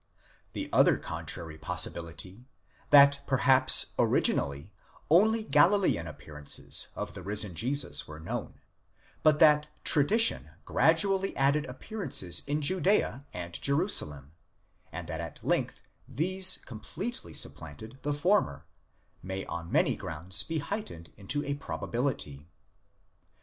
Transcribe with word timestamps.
The 0.53 0.67
other 0.73 0.97
contrary 0.97 1.59
possibility, 1.59 2.47
that 2.89 3.21
perhaps 3.27 3.93
originally 3.99 4.73
only 5.11 5.43
Galilean 5.43 6.07
appearances 6.07 6.87
of 6.95 7.13
the 7.13 7.21
risen 7.21 7.53
Jesus 7.53 8.07
were 8.07 8.19
known, 8.19 8.55
but 9.21 9.37
that 9.37 9.69
tradition 9.83 10.49
gradually 10.65 11.37
added 11.37 11.65
appearances 11.67 12.41
in 12.47 12.63
Judea 12.63 13.27
and 13.31 13.61
Jerusalem, 13.61 14.31
and 14.91 15.07
that 15.07 15.21
at 15.21 15.43
length 15.45 15.81
these 16.07 16.57
completely 16.65 17.35
supplanted 17.35 17.99
the 18.01 18.11
former, 18.11 18.65
may 19.21 19.45
on 19.45 19.71
many 19.71 19.95
grounds 19.95 20.41
be 20.41 20.57
heightened 20.57 21.13
into 21.15 21.45
a 21.45 21.53
probability. 21.53 22.47